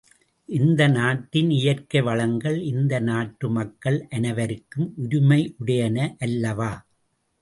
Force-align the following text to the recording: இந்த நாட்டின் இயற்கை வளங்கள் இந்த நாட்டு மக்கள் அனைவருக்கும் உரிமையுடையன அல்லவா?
இந்த 0.49 0.87
நாட்டின் 0.87 1.49
இயற்கை 1.49 2.01
வளங்கள் 2.01 2.57
இந்த 2.61 2.99
நாட்டு 2.99 3.49
மக்கள் 3.49 4.07
அனைவருக்கும் 4.09 4.93
உரிமையுடையன 4.97 6.15
அல்லவா? 6.19 6.71